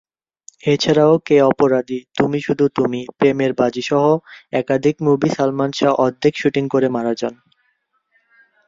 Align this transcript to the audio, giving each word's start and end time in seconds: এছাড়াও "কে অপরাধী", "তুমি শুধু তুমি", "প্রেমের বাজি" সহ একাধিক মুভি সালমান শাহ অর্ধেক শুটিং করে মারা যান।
এছাড়াও 0.63 1.13
"কে 1.27 1.37
অপরাধী", 1.51 1.99
"তুমি 2.17 2.39
শুধু 2.41 2.65
তুমি", 2.77 3.01
"প্রেমের 3.17 3.51
বাজি" 3.53 3.83
সহ 3.89 4.05
একাধিক 4.53 4.95
মুভি 5.07 5.29
সালমান 5.35 5.71
শাহ 5.71 5.91
অর্ধেক 6.05 6.33
শুটিং 6.37 6.63
করে 6.73 6.87
মারা 6.89 7.13
যান। 7.17 7.35